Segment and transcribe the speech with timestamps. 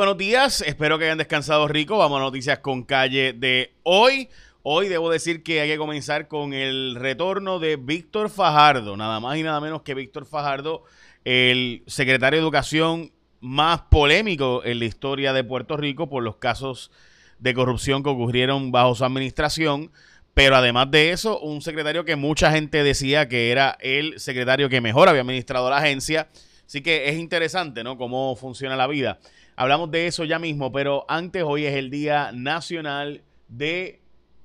[0.00, 1.98] Buenos días, espero que hayan descansado rico.
[1.98, 4.30] Vamos a noticias con calle de hoy.
[4.62, 9.36] Hoy debo decir que hay que comenzar con el retorno de Víctor Fajardo, nada más
[9.36, 10.84] y nada menos que Víctor Fajardo,
[11.26, 16.90] el secretario de Educación más polémico en la historia de Puerto Rico por los casos
[17.38, 19.92] de corrupción que ocurrieron bajo su administración.
[20.32, 24.80] Pero además de eso, un secretario que mucha gente decía que era el secretario que
[24.80, 26.28] mejor había administrado la agencia.
[26.66, 27.98] Así que es interesante, ¿no?
[27.98, 29.18] Cómo funciona la vida.
[29.60, 34.00] Hablamos de eso ya mismo, pero antes hoy es el Día Nacional de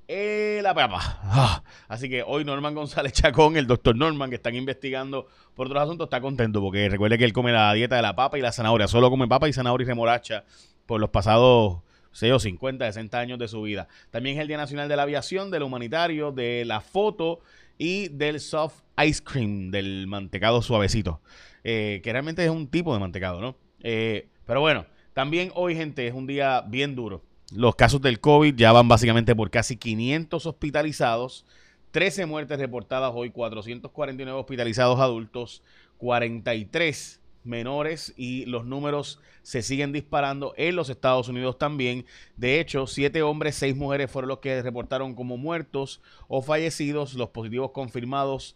[0.10, 1.22] eh, la papa.
[1.24, 5.84] Ah, así que hoy Norman González Chacón, el doctor Norman, que están investigando por otros
[5.84, 8.52] asuntos, está contento porque recuerde que él come la dieta de la papa y la
[8.52, 8.90] zanahoria.
[8.90, 10.44] Solo come papa y zanahoria y remolacha
[10.86, 11.78] por los pasados
[12.12, 13.88] 6 o 50, 60 años de su vida.
[14.12, 17.40] También es el Día Nacional de la Aviación, del Humanitario, de la Foto
[17.78, 21.22] y del Soft Ice Cream, del mantecado suavecito.
[21.64, 23.56] Eh, que realmente es un tipo de mantecado, ¿no?
[23.80, 24.86] Eh, pero bueno.
[25.16, 27.22] También hoy, gente, es un día bien duro.
[27.54, 31.46] Los casos del COVID ya van básicamente por casi 500 hospitalizados,
[31.92, 35.64] 13 muertes reportadas hoy, 449 hospitalizados adultos,
[36.00, 42.06] 43 menores y los números se siguen disparando en los Estados Unidos también.
[42.36, 47.14] De hecho, 7 hombres, 6 mujeres fueron los que reportaron como muertos o fallecidos.
[47.14, 48.54] Los positivos confirmados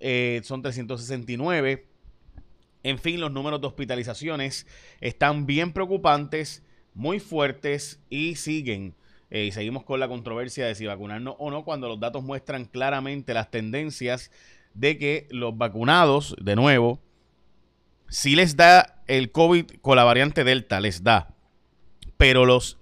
[0.00, 1.84] eh, son 369.
[2.82, 4.66] En fin, los números de hospitalizaciones
[5.00, 6.62] están bien preocupantes,
[6.94, 8.94] muy fuertes y siguen.
[9.30, 12.64] Eh, y seguimos con la controversia de si vacunarnos o no, cuando los datos muestran
[12.64, 14.30] claramente las tendencias
[14.74, 17.00] de que los vacunados, de nuevo,
[18.08, 21.34] si les da el COVID con la variante Delta, les da,
[22.16, 22.78] pero los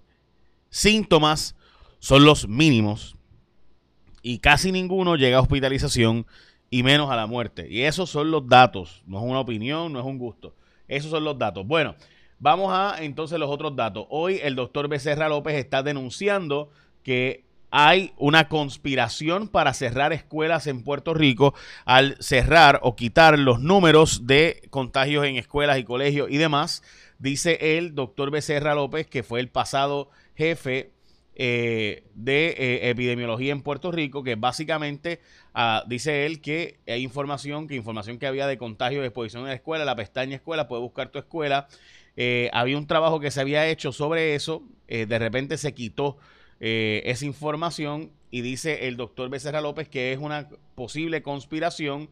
[0.71, 1.57] síntomas
[1.99, 3.17] son los mínimos
[4.23, 6.27] y casi ninguno llega a hospitalización
[6.77, 7.67] y menos a la muerte.
[7.71, 10.55] Y esos son los datos, no es una opinión, no es un gusto.
[10.89, 11.67] Esos son los datos.
[11.67, 11.95] Bueno,
[12.39, 14.07] vamos a entonces los otros datos.
[14.11, 16.69] Hoy el doctor Becerra López está denunciando
[17.03, 21.55] que hay una conspiración para cerrar escuelas en Puerto Rico
[21.87, 26.83] al cerrar o quitar los números de contagios en escuelas y colegios y demás.
[27.19, 30.93] Dice el doctor Becerra López, que fue el pasado jefe
[31.39, 35.21] eh, de eh, epidemiología en Puerto Rico, que básicamente
[35.53, 39.49] ah, dice él que hay información, que información que había de contagio de exposición en
[39.49, 41.69] la escuela, la pestaña escuela, puede buscar tu escuela.
[42.17, 46.17] Eh, había un trabajo que se había hecho sobre eso, de repente se quitó
[46.59, 52.09] esa información y dice el doctor Becerra López que es una posible conspiración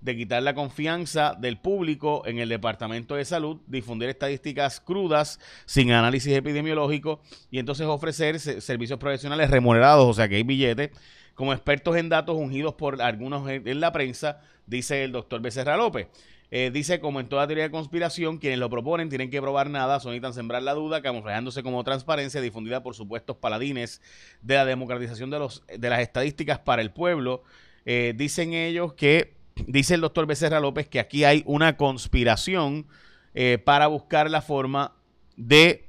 [0.00, 5.92] de quitar la confianza del público en el Departamento de Salud, difundir estadísticas crudas sin
[5.92, 7.20] análisis epidemiológico
[7.50, 10.90] y entonces ofrecer servicios profesionales remunerados, o sea que hay billetes,
[11.34, 16.08] como expertos en datos ungidos por algunos en la prensa, dice el doctor Becerra López.
[16.50, 19.98] Eh, dice, como en toda teoría de conspiración, quienes lo proponen tienen que probar nada,
[19.98, 24.00] sonitan sembrar la duda, camuflajándose como transparencia difundida por supuestos paladines
[24.42, 27.42] de la democratización de, los, de las estadísticas para el pueblo.
[27.84, 29.35] Eh, dicen ellos que
[29.66, 32.86] dice el doctor Becerra López que aquí hay una conspiración
[33.34, 34.92] eh, para buscar la forma
[35.36, 35.88] de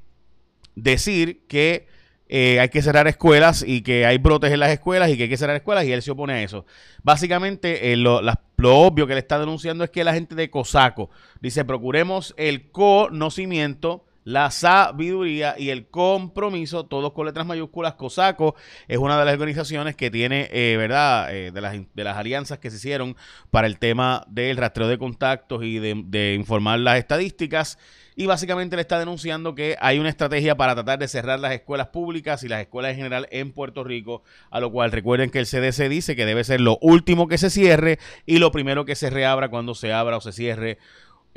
[0.75, 1.87] decir que
[2.29, 5.29] eh, hay que cerrar escuelas y que hay brotes en las escuelas y que hay
[5.29, 6.65] que cerrar escuelas y él se opone a eso.
[7.03, 11.09] Básicamente, eh, lo, lo, obvio que le está denunciando es que la gente de COSACO
[11.39, 17.93] dice, procuremos el conocimiento la sabiduría y el compromiso, todos con letras mayúsculas.
[17.93, 18.55] COSACO
[18.89, 22.59] es una de las organizaciones que tiene, eh, ¿verdad?, eh, de, las, de las alianzas
[22.59, 23.15] que se hicieron
[23.51, 27.79] para el tema del rastreo de contactos y de, informar las estadísticas.
[28.17, 31.87] Y básicamente le está denunciando que hay una estrategia para tratar de cerrar las escuelas
[31.87, 35.45] públicas y las escuelas en general en Puerto Rico, a lo cual recuerden que el
[35.45, 39.09] CDC dice que debe ser lo último que se cierre y lo primero que se
[39.09, 40.79] reabra cuando se abra o se cierre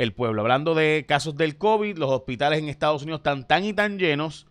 [0.00, 0.40] el pueblo.
[0.40, 4.46] Hablando de casos del COVID, los hospitales en Estados Unidos están tan y tan llenos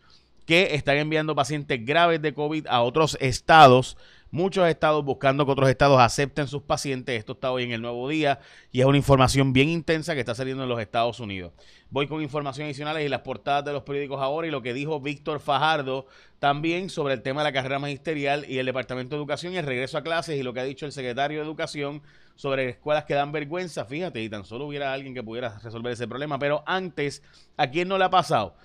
[0.46, 3.98] que están enviando pacientes graves de COVID a otros estados.
[4.32, 7.18] Muchos estados buscando que otros estados acepten sus pacientes.
[7.18, 8.40] Esto está hoy en el nuevo día
[8.72, 11.52] y es una información bien intensa que está saliendo en los Estados Unidos.
[11.90, 15.00] Voy con información adicionales y las portadas de los periódicos ahora y lo que dijo
[15.00, 16.06] Víctor Fajardo
[16.38, 19.66] también sobre el tema de la carrera magisterial y el Departamento de Educación y el
[19.66, 22.04] regreso a clases y lo que ha dicho el secretario de Educación
[22.36, 23.84] sobre escuelas que dan vergüenza.
[23.86, 26.38] Fíjate, y tan solo hubiera alguien que pudiera resolver ese problema.
[26.38, 27.24] Pero antes,
[27.58, 28.56] ¿a quién no le ha pasado?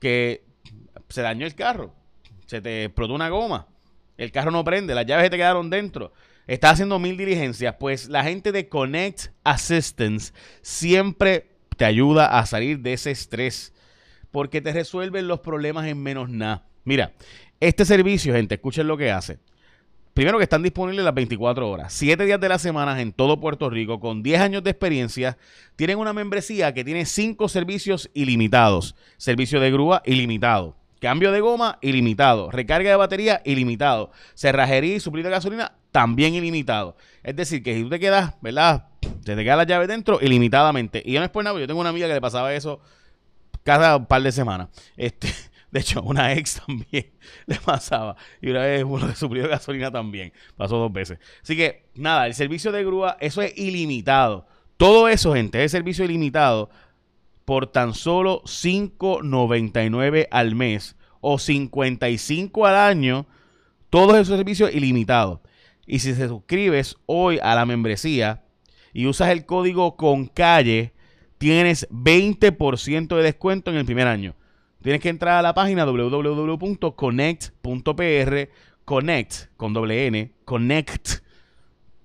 [0.00, 0.44] Que
[1.10, 1.92] se dañó el carro,
[2.46, 3.66] se te explotó una goma,
[4.20, 6.12] el carro no prende, las llaves te quedaron dentro.
[6.46, 11.46] Estás haciendo mil diligencias, pues la gente de Connect Assistance siempre
[11.78, 13.72] te ayuda a salir de ese estrés
[14.30, 16.66] porque te resuelven los problemas en menos nada.
[16.84, 17.14] Mira,
[17.60, 19.38] este servicio, gente, escuchen lo que hace.
[20.12, 23.70] Primero que están disponibles las 24 horas, 7 días de la semana en todo Puerto
[23.70, 25.38] Rico, con 10 años de experiencia.
[25.76, 28.96] Tienen una membresía que tiene 5 servicios ilimitados.
[29.16, 30.79] Servicio de grúa ilimitado.
[31.00, 32.50] Cambio de goma ilimitado.
[32.50, 34.10] Recarga de batería ilimitado.
[34.34, 36.96] Cerrajería y suplido de gasolina también ilimitado.
[37.22, 38.88] Es decir, que si tú te quedas, ¿verdad?
[39.24, 41.02] Te, te queda la llave dentro ilimitadamente.
[41.04, 42.80] Y yo no es por nada, yo tengo una amiga que le pasaba eso
[43.62, 44.68] cada par de semanas.
[44.96, 45.28] Este,
[45.70, 47.10] de hecho, una ex también
[47.46, 48.16] le pasaba.
[48.42, 50.32] Y una vez uno suplido de gasolina también.
[50.56, 51.18] Pasó dos veces.
[51.42, 54.46] Así que, nada, el servicio de grúa, eso es ilimitado.
[54.76, 56.70] Todo eso, gente, es servicio ilimitado
[57.50, 63.26] por tan solo $5.99 al mes o 55 al año.
[63.90, 65.40] Todos esos servicios ilimitados.
[65.84, 68.44] Y si te suscribes hoy a la membresía
[68.92, 70.92] y usas el código con calle,
[71.38, 74.36] tienes 20% de descuento en el primer año.
[74.80, 78.48] Tienes que entrar a la página www.connect.pr,
[78.84, 81.08] connect con doble N, connect,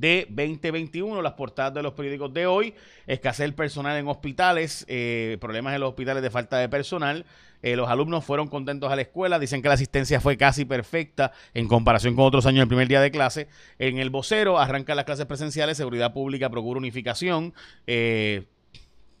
[0.00, 2.74] de 2021, las portadas de los periódicos de hoy,
[3.06, 7.24] escasez del personal en hospitales, eh, problemas en los hospitales de falta de personal,
[7.64, 11.32] eh, los alumnos fueron contentos a la escuela, dicen que la asistencia fue casi perfecta
[11.54, 13.48] en comparación con otros años el primer día de clase.
[13.78, 17.54] En el vocero arrancan las clases presenciales, seguridad pública procura unificación,
[17.86, 18.44] eh,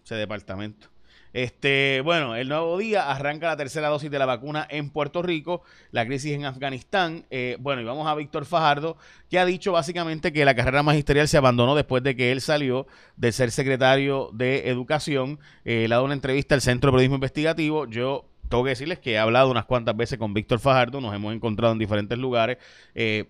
[0.04, 0.93] ese departamento.
[1.34, 5.62] Este, bueno, el nuevo día arranca la tercera dosis de la vacuna en Puerto Rico,
[5.90, 7.26] la crisis en Afganistán.
[7.28, 8.96] Eh, bueno, y vamos a Víctor Fajardo,
[9.28, 12.86] que ha dicho básicamente que la carrera magisterial se abandonó después de que él salió
[13.16, 15.40] de ser secretario de Educación.
[15.64, 17.86] Eh, le ha dado una entrevista al Centro de Periodismo Investigativo.
[17.86, 21.34] Yo tengo que decirles que he hablado unas cuantas veces con Víctor Fajardo, nos hemos
[21.34, 22.58] encontrado en diferentes lugares.
[22.94, 23.24] Eh,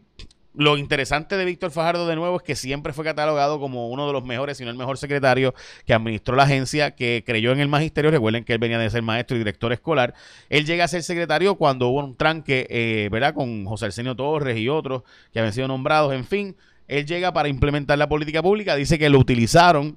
[0.55, 4.13] lo interesante de Víctor Fajardo de nuevo es que siempre fue catalogado como uno de
[4.13, 5.55] los mejores, si no el mejor secretario
[5.85, 8.11] que administró la agencia, que creyó en el magisterio.
[8.11, 10.15] Recuerden que él venía de ser maestro y director escolar.
[10.49, 13.35] Él llega a ser secretario cuando hubo un tranque, eh, ¿verdad?
[13.35, 15.03] Con José Arsenio Torres y otros
[15.33, 16.15] que habían sido nombrados.
[16.15, 18.77] En fin, él llega para implementar la política pública.
[18.77, 19.97] Dice que lo utilizaron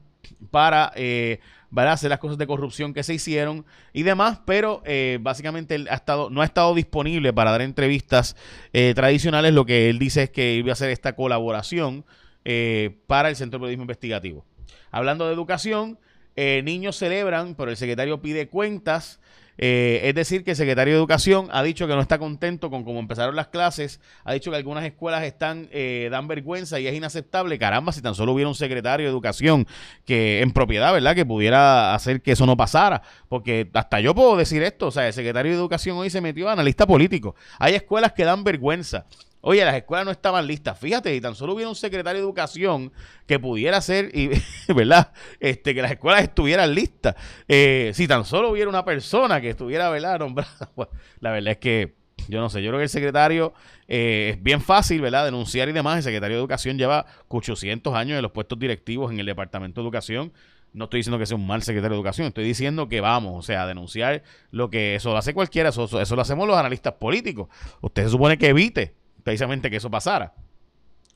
[0.50, 1.39] para eh,
[1.75, 5.96] hacer las cosas de corrupción que se hicieron y demás, pero eh, básicamente él ha
[5.96, 8.36] estado, no ha estado disponible para dar entrevistas
[8.74, 9.54] eh, tradicionales.
[9.54, 12.06] Lo que él dice es que iba a hacer esta colaboración
[12.46, 14.46] eh, para el Centro de Periodismo Investigativo.
[14.92, 16.00] Hablando de educación,
[16.36, 19.20] niños celebran, pero el secretario pide cuentas.
[19.57, 22.83] Eh, es decir, que el secretario de Educación ha dicho que no está contento con
[22.83, 26.95] cómo empezaron las clases, ha dicho que algunas escuelas están eh, dan vergüenza y es
[26.95, 27.57] inaceptable.
[27.57, 29.68] Caramba, si tan solo hubiera un secretario de Educación
[30.06, 31.15] que en propiedad, ¿verdad?
[31.15, 33.01] Que pudiera hacer que eso no pasara.
[33.30, 36.50] Porque hasta yo puedo decir esto, o sea, el secretario de Educación hoy se metió
[36.50, 37.36] a analista político.
[37.60, 39.06] Hay escuelas que dan vergüenza.
[39.50, 40.78] Oye, las escuelas no estaban listas.
[40.78, 42.92] Fíjate, y tan solo hubiera un secretario de educación
[43.26, 44.12] que pudiera hacer,
[44.76, 45.14] ¿verdad?
[45.40, 47.16] Este, que las escuelas estuvieran listas.
[47.48, 50.20] Eh, si tan solo hubiera una persona que estuviera, ¿verdad?
[50.20, 50.70] Nombrada.
[50.76, 50.90] Pues,
[51.22, 51.96] la verdad es que
[52.28, 53.54] yo no sé, yo creo que el secretario
[53.88, 55.24] eh, es bien fácil, ¿verdad?
[55.24, 55.96] Denunciar y demás.
[55.96, 59.86] El secretario de Educación lleva 800 años en los puestos directivos en el Departamento de
[59.86, 60.34] Educación.
[60.74, 63.42] No estoy diciendo que sea un mal secretario de Educación, estoy diciendo que vamos, o
[63.42, 67.48] sea, denunciar lo que eso lo hace cualquiera, eso, eso lo hacemos los analistas políticos.
[67.80, 70.31] Usted se supone que evite precisamente que eso pasara.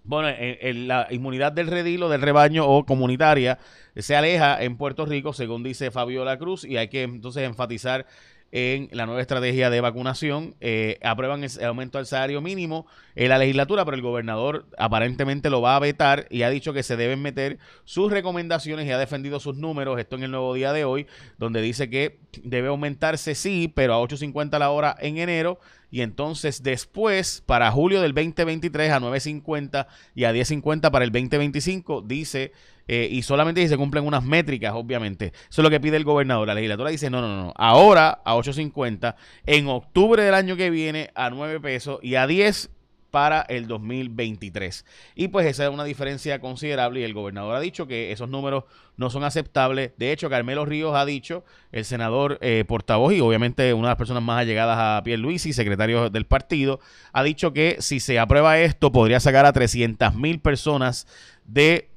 [0.03, 3.57] Bueno, en, la inmunidad del redil o del rebaño o comunitaria
[3.95, 8.05] se aleja en Puerto Rico, según dice Fabiola Cruz, y hay que entonces enfatizar
[8.51, 10.55] en la nueva estrategia de vacunación.
[10.59, 15.61] Eh, aprueban el aumento al salario mínimo en la legislatura, pero el gobernador aparentemente lo
[15.61, 19.39] va a vetar y ha dicho que se deben meter sus recomendaciones y ha defendido
[19.39, 19.99] sus números.
[19.99, 24.01] Esto en el nuevo día de hoy, donde dice que debe aumentarse, sí, pero a
[24.01, 25.59] 8.50 la hora en enero
[25.91, 32.01] y entonces después, para julio del 2023 a 9.50 y a 10.50 para el 2025,
[32.01, 32.53] dice,
[32.93, 35.27] eh, y solamente si se cumplen unas métricas, obviamente.
[35.27, 36.45] Eso es lo que pide el gobernador.
[36.45, 41.09] La legislatura dice, no, no, no, ahora a 8.50, en octubre del año que viene
[41.15, 42.69] a 9 pesos y a 10
[43.09, 44.83] para el 2023.
[45.15, 48.65] Y pues esa es una diferencia considerable y el gobernador ha dicho que esos números
[48.97, 49.93] no son aceptables.
[49.95, 53.97] De hecho, Carmelo Ríos ha dicho, el senador eh, portavoz y obviamente una de las
[53.97, 56.81] personas más allegadas a y secretario del partido,
[57.13, 61.07] ha dicho que si se aprueba esto podría sacar a 300 mil personas
[61.45, 61.87] de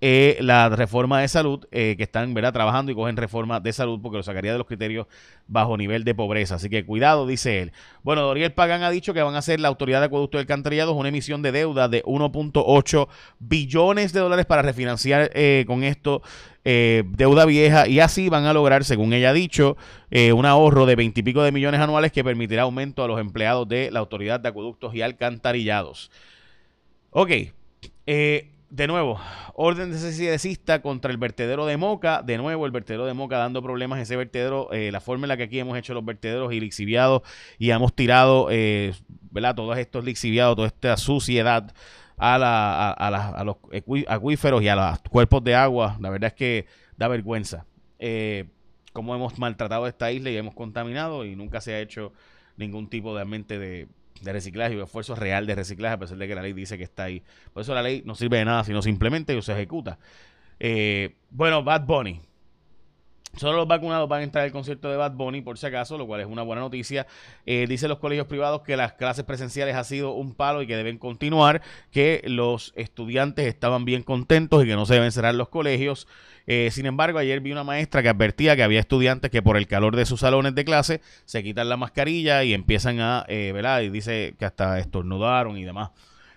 [0.00, 2.52] eh, la reforma de salud, eh, que están ¿verdad?
[2.52, 5.06] trabajando y cogen reforma de salud porque lo sacaría de los criterios
[5.46, 6.56] bajo nivel de pobreza.
[6.56, 7.72] Así que cuidado, dice él.
[8.02, 10.92] Bueno, Doriel Pagan ha dicho que van a hacer la Autoridad de Acueducto del Alcantarillado
[10.92, 16.22] una emisión de deuda de 1.8 billones de dólares para refinanciar eh, con esto
[16.64, 19.76] deuda vieja y así van a lograr, según ella ha dicho,
[20.10, 23.68] un ahorro de 20 y pico de millones anuales que permitirá aumento a los empleados
[23.68, 26.10] de la Autoridad de Acueductos y Alcantarillados.
[27.18, 27.30] Ok,
[28.06, 29.20] eh, de nuevo,
[29.54, 32.22] orden de contra el vertedero de Moca.
[32.22, 34.00] De nuevo, el vertedero de Moca dando problemas.
[34.00, 37.22] Ese vertedero, eh, la forma en la que aquí hemos hecho los vertederos y lixiviados
[37.58, 38.94] y hemos tirado, eh,
[39.30, 39.54] ¿verdad?
[39.54, 41.72] Todos estos lixiviados, toda esta suciedad
[42.16, 43.56] a, la, los
[44.08, 45.96] acuíferos y a los cuerpos de agua.
[46.00, 47.66] La verdad es que da vergüenza.
[47.98, 48.46] Eh,
[48.92, 52.12] cómo hemos maltratado esta isla y hemos contaminado y nunca se ha hecho
[52.56, 53.88] ningún tipo de mente de
[54.20, 56.84] de reciclaje y esfuerzo real de reciclaje, a pesar de que la ley dice que
[56.84, 57.22] está ahí.
[57.52, 59.98] Por eso la ley no sirve de nada si no se implementa y se ejecuta.
[60.58, 62.20] Eh, bueno, Bad Bunny.
[63.36, 66.06] Solo los vacunados van a entrar al concierto de Bad Bunny, por si acaso, lo
[66.06, 67.06] cual es una buena noticia.
[67.44, 70.74] Eh, dicen los colegios privados que las clases presenciales ha sido un palo y que
[70.74, 75.50] deben continuar, que los estudiantes estaban bien contentos y que no se deben cerrar los
[75.50, 76.08] colegios.
[76.46, 79.66] Eh, sin embargo, ayer vi una maestra que advertía que había estudiantes que por el
[79.66, 83.82] calor de sus salones de clase se quitan la mascarilla y empiezan a, eh, ¿verdad?
[83.82, 85.90] Y dice que hasta estornudaron y demás.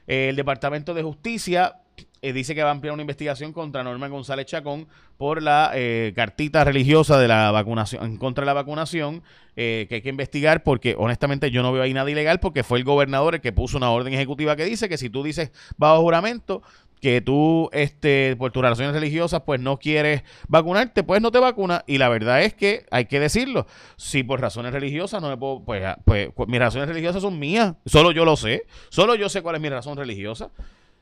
[0.08, 1.76] el Departamento de Justicia
[2.22, 6.14] eh, dice que va a ampliar una investigación contra Norma González Chacón por la eh,
[6.16, 9.24] cartita religiosa de la vacunación, en contra de la vacunación,
[9.56, 12.78] eh, que hay que investigar porque honestamente yo no veo ahí nada ilegal porque fue
[12.78, 16.02] el gobernador el que puso una orden ejecutiva que dice que si tú dices bajo
[16.02, 16.62] juramento
[17.02, 21.84] que tú, este, por tus relaciones religiosas, pues no quieres vacunarte, pues no te vacunas.
[21.88, 23.68] Y la verdad es que hay que decirlo.
[23.96, 27.76] Si por razones religiosas no me puedo, pues, pues mis razones religiosas son mías.
[27.86, 28.66] Solo yo lo sé.
[28.90, 30.52] Solo yo sé cuál es mi razón religiosa.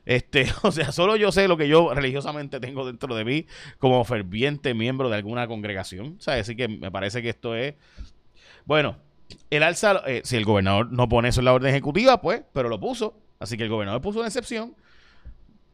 [0.08, 3.46] Este, o sea, solo yo sé lo que yo religiosamente tengo dentro de mí
[3.78, 6.16] como ferviente miembro de alguna congregación.
[6.18, 7.74] O sea, así que me parece que esto es.
[8.64, 8.96] Bueno,
[9.50, 12.70] el alza, eh, si el gobernador no pone eso en la orden ejecutiva, pues, pero
[12.70, 13.20] lo puso.
[13.38, 14.74] Así que el gobernador puso una excepción.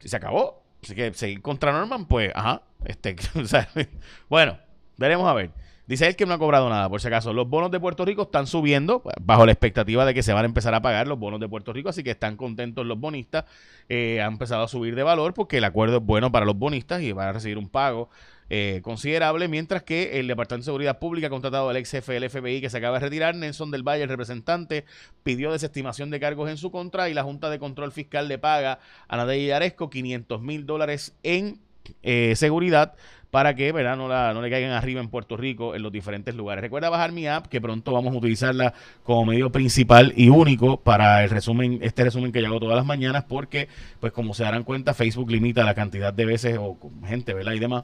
[0.03, 0.65] Y se acabó.
[0.83, 2.61] Así que seguir contra Norman, pues, ajá.
[2.83, 3.15] Este,
[4.29, 4.59] bueno,
[4.97, 5.51] veremos a ver.
[5.87, 7.31] Dice él que no ha cobrado nada, por si acaso.
[7.31, 10.43] Los bonos de Puerto Rico están subiendo pues, bajo la expectativa de que se van
[10.43, 13.45] a empezar a pagar los bonos de Puerto Rico, así que están contentos los bonistas.
[13.87, 17.01] Eh, han empezado a subir de valor porque el acuerdo es bueno para los bonistas
[17.03, 18.09] y van a recibir un pago
[18.49, 22.77] eh, considerable, mientras que el Departamento de Seguridad Pública contratado al ex FBI que se
[22.77, 24.85] acaba de retirar, Nelson del Valle, el representante,
[25.23, 28.79] pidió desestimación de cargos en su contra y la Junta de Control Fiscal le paga
[29.07, 31.59] a Nadia Yaresco 500 mil dólares en
[32.03, 32.93] eh, seguridad
[33.35, 33.97] para que ¿verdad?
[33.97, 36.61] No, la, no le caigan arriba en Puerto Rico en los diferentes lugares.
[36.61, 38.73] Recuerda bajar mi app, que pronto vamos a utilizarla
[39.03, 42.85] como medio principal y único para el resumen, este resumen que yo hago todas las
[42.85, 43.67] mañanas, porque,
[43.99, 47.51] pues como se darán cuenta, Facebook limita la cantidad de veces o gente, ¿verdad?
[47.51, 47.83] Y demás.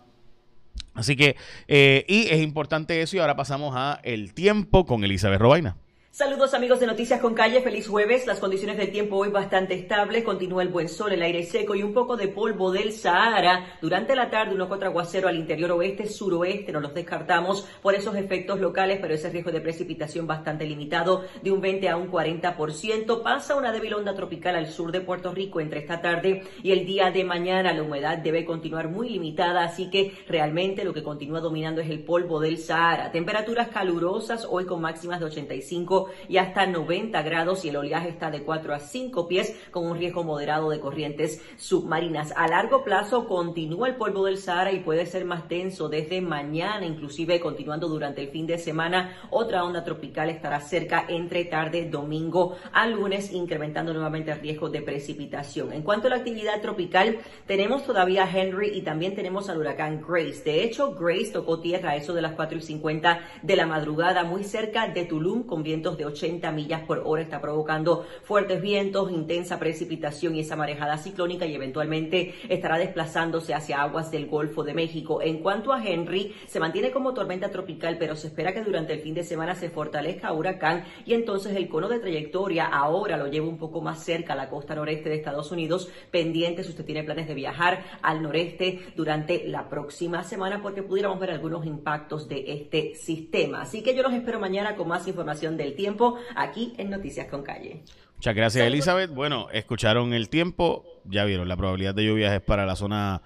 [0.93, 1.35] Así que,
[1.67, 5.75] eh, y es importante eso, y ahora pasamos a el tiempo con Elizabeth Robaina.
[6.13, 8.27] Saludos amigos de Noticias con Calle, feliz jueves.
[8.27, 11.83] Las condiciones del tiempo hoy bastante estables, continúa el buen sol, el aire seco y
[11.83, 13.77] un poco de polvo del Sahara.
[13.81, 18.13] Durante la tarde uno contra aguacero al interior oeste, suroeste, no los descartamos por esos
[18.17, 23.23] efectos locales, pero ese riesgo de precipitación bastante limitado, de un 20 a un 40%.
[23.23, 26.85] Pasa una débil onda tropical al sur de Puerto Rico entre esta tarde y el
[26.85, 27.71] día de mañana.
[27.71, 32.03] La humedad debe continuar muy limitada, así que realmente lo que continúa dominando es el
[32.03, 33.13] polvo del Sahara.
[33.13, 38.31] Temperaturas calurosas hoy con máximas de 85 y hasta 90 grados y el oleaje está
[38.31, 42.33] de 4 a 5 pies con un riesgo moderado de corrientes submarinas.
[42.35, 46.85] A largo plazo continúa el polvo del Sahara y puede ser más denso desde mañana,
[46.85, 49.17] inclusive continuando durante el fin de semana.
[49.29, 54.81] Otra onda tropical estará cerca entre tarde, domingo a lunes, incrementando nuevamente el riesgo de
[54.81, 55.73] precipitación.
[55.73, 60.43] En cuanto a la actividad tropical, tenemos todavía Henry y también tenemos al huracán Grace.
[60.43, 64.23] De hecho, Grace tocó tierra a eso de las 4 y 50 de la madrugada,
[64.23, 69.11] muy cerca de Tulum, con vientos de 80 millas por hora, está provocando fuertes vientos,
[69.11, 74.73] intensa precipitación y esa marejada ciclónica y eventualmente estará desplazándose hacia aguas del Golfo de
[74.73, 75.21] México.
[75.21, 79.01] En cuanto a Henry, se mantiene como tormenta tropical, pero se espera que durante el
[79.01, 83.47] fin de semana se fortalezca huracán y entonces el cono de trayectoria ahora lo lleva
[83.47, 87.03] un poco más cerca a la costa noreste de Estados Unidos, pendiente si usted tiene
[87.03, 92.45] planes de viajar al noreste durante la próxima semana porque pudiéramos ver algunos impactos de
[92.47, 93.61] este sistema.
[93.61, 97.41] Así que yo los espero mañana con más información del tiempo aquí en Noticias con
[97.41, 97.81] Calle.
[98.15, 99.09] Muchas gracias, Elizabeth.
[99.09, 103.23] Bueno, escucharon el tiempo, ya vieron, la probabilidad de lluvias es para la zona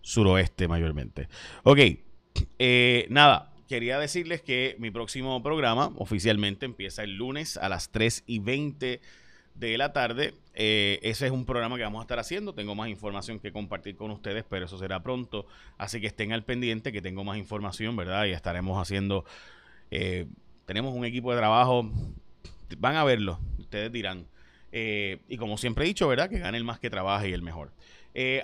[0.00, 1.28] suroeste mayormente.
[1.62, 1.78] Ok,
[2.58, 8.24] eh, nada, quería decirles que mi próximo programa oficialmente empieza el lunes a las 3
[8.26, 9.00] y 20
[9.54, 10.34] de la tarde.
[10.54, 12.52] Eh, ese es un programa que vamos a estar haciendo.
[12.52, 15.46] Tengo más información que compartir con ustedes, pero eso será pronto.
[15.78, 18.24] Así que estén al pendiente que tengo más información, ¿verdad?
[18.24, 19.24] Y estaremos haciendo...
[19.92, 20.26] Eh,
[20.66, 21.90] tenemos un equipo de trabajo.
[22.78, 24.26] Van a verlo, ustedes dirán.
[24.70, 26.30] Eh, y como siempre he dicho, ¿verdad?
[26.30, 27.72] Que gane el más que trabaje y el mejor.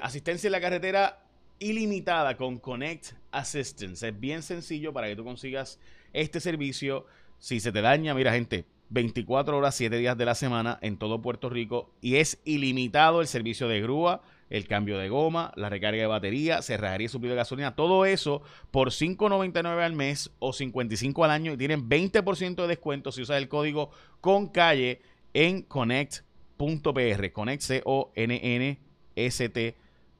[0.01, 1.23] asistencia en la carretera
[1.59, 4.09] ilimitada con Connect Assistance.
[4.09, 5.79] Es bien sencillo para que tú consigas
[6.13, 7.07] este servicio.
[7.39, 11.21] Si se te daña, mira gente, 24 horas, 7 días de la semana en todo
[11.21, 16.01] Puerto Rico y es ilimitado el servicio de grúa, el cambio de goma, la recarga
[16.01, 21.25] de batería, cerrajería y suplido de gasolina, todo eso por 5.99 al mes o 55
[21.25, 23.91] al año y tienen 20% de descuento si usas el código
[24.21, 25.03] con calle
[25.35, 28.79] en connect.pr, connect c o n n
[29.17, 29.51] s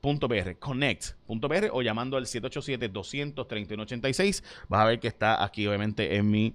[0.01, 6.17] .pr, connect.pr o llamando al 787 231 86 vas a ver que está aquí obviamente
[6.17, 6.55] en mi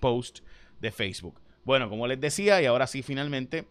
[0.00, 0.40] post
[0.80, 1.40] de Facebook.
[1.64, 3.66] Bueno, como les decía, y ahora sí finalmente,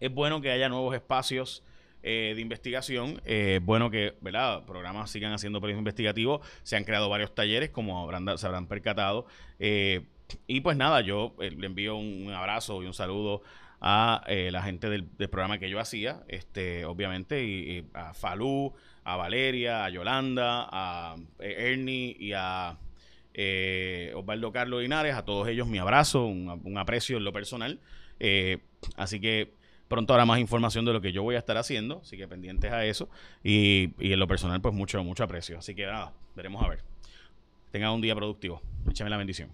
[0.00, 1.62] es bueno que haya nuevos espacios
[2.06, 3.20] eh, de investigación.
[3.24, 4.64] Es bueno que ¿verdad?
[4.64, 6.40] programas sigan haciendo periodismo investigativo.
[6.62, 9.26] Se han creado varios talleres, como habrán, se habrán percatado.
[9.58, 10.02] Eh,
[10.46, 13.42] y pues nada, yo eh, le envío un, abrazo y un saludo
[13.80, 18.72] a la gente del, programa que yo hacía, este, obviamente, y, a Falú,
[19.04, 22.78] a Valeria, a Yolanda, a Ernie y a
[23.38, 27.80] eh, Osvaldo Carlos Linares, a todos ellos mi abrazo, un, aprecio en lo personal.
[28.18, 28.58] Eh,
[28.96, 29.52] así que
[29.88, 32.72] pronto habrá más información de lo que yo voy a estar haciendo, así que pendientes
[32.72, 33.08] a eso.
[33.42, 35.58] Y, en lo personal, pues mucho, mucho aprecio.
[35.58, 36.82] Así que nada, veremos a ver.
[37.70, 38.62] Tengan un día productivo.
[38.88, 39.50] Échame la bendición.